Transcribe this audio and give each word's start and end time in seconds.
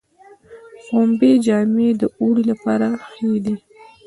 پنبې 0.87 1.31
جامې 1.45 1.89
د 2.01 2.03
اوړي 2.19 2.43
لپاره 2.51 2.87
ښې 3.09 3.31
دي 3.45 3.55